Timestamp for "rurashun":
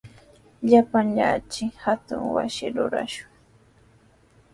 2.75-3.29